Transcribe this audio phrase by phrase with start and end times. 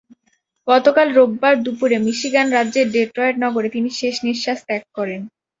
[0.67, 5.21] গতকাল রোববার দুপুরে মিশিগান রাজ্যের ডেট্রয়েট নগরে তিনি শেষনিঃশ্বাস ত্যাগ করেন।